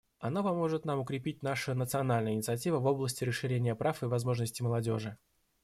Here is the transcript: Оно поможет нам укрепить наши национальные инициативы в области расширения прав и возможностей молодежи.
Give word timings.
Оно 0.17 0.41
поможет 0.43 0.83
нам 0.83 0.97
укрепить 0.97 1.43
наши 1.43 1.75
национальные 1.75 2.33
инициативы 2.33 2.79
в 2.79 2.87
области 2.87 3.23
расширения 3.23 3.75
прав 3.75 4.01
и 4.01 4.07
возможностей 4.07 4.63
молодежи. 4.63 5.15